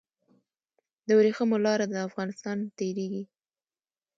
[1.07, 3.23] د وریښمو لاره له افغانستان تیریده